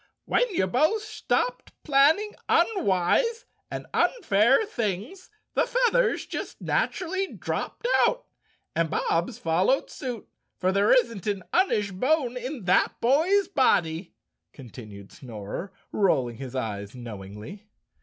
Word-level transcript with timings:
"When 0.25 0.49
you 0.49 0.65
both 0.65 1.03
stopped 1.03 1.73
planning 1.83 2.33
unwise 2.49 3.45
and 3.69 3.85
unfair 3.93 4.65
things 4.65 5.29
the 5.53 5.67
feathers 5.67 6.25
just 6.25 6.59
naturally 6.59 7.27
dropped 7.31 7.87
out, 8.07 8.25
and 8.75 8.89
Bob's 8.89 9.39
fol¬ 9.39 9.67
lowed 9.67 9.91
suit, 9.91 10.27
for 10.57 10.71
there 10.71 10.91
isn't 10.91 11.27
an 11.27 11.43
unish 11.53 11.91
bone 11.93 12.35
in 12.35 12.63
that 12.65 12.99
boy's 12.99 13.47
body," 13.47 14.15
continued 14.53 15.11
Snorer, 15.11 15.71
rolling 15.91 16.37
his 16.37 16.55
eyes 16.55 16.95
knowingly. 16.95 17.67